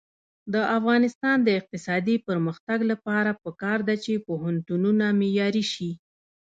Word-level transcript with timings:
د 0.53 0.55
افغانستان 0.77 1.37
د 1.43 1.49
اقتصادي 1.59 2.15
پرمختګ 2.27 2.79
لپاره 2.91 3.31
پکار 3.43 3.79
ده 3.87 3.95
چې 4.03 4.23
پوهنتونونه 4.27 5.05
معیاري 5.19 5.65
شي. 5.73 5.91